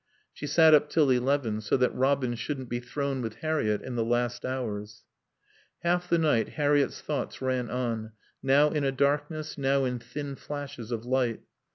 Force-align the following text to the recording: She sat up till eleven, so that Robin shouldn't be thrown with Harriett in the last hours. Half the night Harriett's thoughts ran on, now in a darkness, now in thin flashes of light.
She 0.33 0.47
sat 0.47 0.73
up 0.73 0.89
till 0.89 1.11
eleven, 1.11 1.61
so 1.61 1.77
that 1.77 1.93
Robin 1.93 2.33
shouldn't 2.33 2.69
be 2.69 2.79
thrown 2.79 3.21
with 3.21 3.35
Harriett 3.35 3.83
in 3.83 3.95
the 3.95 4.03
last 4.03 4.43
hours. 4.45 5.03
Half 5.83 6.09
the 6.09 6.17
night 6.17 6.49
Harriett's 6.57 7.01
thoughts 7.01 7.39
ran 7.39 7.69
on, 7.69 8.13
now 8.41 8.71
in 8.71 8.83
a 8.83 8.91
darkness, 8.91 9.59
now 9.59 9.85
in 9.85 9.99
thin 9.99 10.35
flashes 10.35 10.91
of 10.91 11.05
light. 11.05 11.41